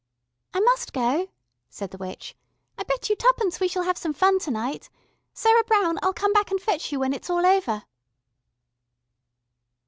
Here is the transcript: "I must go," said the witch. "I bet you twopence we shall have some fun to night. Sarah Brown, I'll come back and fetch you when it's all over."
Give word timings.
"I 0.55 0.59
must 0.61 0.93
go," 0.93 1.29
said 1.69 1.91
the 1.91 1.97
witch. 1.99 2.35
"I 2.75 2.81
bet 2.81 3.07
you 3.07 3.15
twopence 3.15 3.59
we 3.59 3.67
shall 3.67 3.83
have 3.83 3.99
some 3.99 4.13
fun 4.13 4.39
to 4.39 4.49
night. 4.49 4.89
Sarah 5.31 5.63
Brown, 5.63 5.99
I'll 6.01 6.11
come 6.11 6.33
back 6.33 6.49
and 6.49 6.59
fetch 6.59 6.91
you 6.91 6.99
when 7.01 7.13
it's 7.13 7.29
all 7.29 7.45
over." 7.45 7.83